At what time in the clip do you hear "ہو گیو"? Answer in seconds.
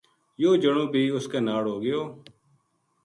1.71-2.01